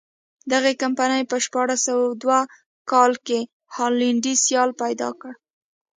[0.51, 2.39] دغې کمپنۍ په شپاړس سوه دوه
[2.91, 3.39] کال کې
[3.75, 5.31] هالنډی سیال پیدا کړ.